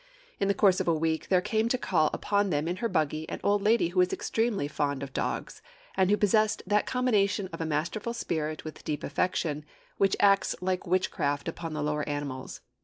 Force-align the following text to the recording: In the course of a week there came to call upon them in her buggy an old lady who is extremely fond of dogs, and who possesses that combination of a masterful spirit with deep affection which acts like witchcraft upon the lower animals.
In 0.39 0.47
the 0.47 0.55
course 0.55 0.79
of 0.79 0.87
a 0.87 0.93
week 0.97 1.27
there 1.29 1.41
came 1.41 1.69
to 1.69 1.77
call 1.77 2.09
upon 2.11 2.49
them 2.49 2.67
in 2.67 2.77
her 2.77 2.89
buggy 2.89 3.29
an 3.29 3.39
old 3.43 3.61
lady 3.61 3.89
who 3.89 4.01
is 4.01 4.11
extremely 4.11 4.67
fond 4.67 5.03
of 5.03 5.13
dogs, 5.13 5.61
and 5.95 6.09
who 6.09 6.17
possesses 6.17 6.57
that 6.65 6.87
combination 6.87 7.47
of 7.53 7.61
a 7.61 7.67
masterful 7.67 8.15
spirit 8.15 8.63
with 8.65 8.83
deep 8.83 9.03
affection 9.03 9.63
which 9.97 10.15
acts 10.19 10.55
like 10.59 10.87
witchcraft 10.87 11.47
upon 11.47 11.73
the 11.73 11.83
lower 11.83 12.01
animals. 12.09 12.61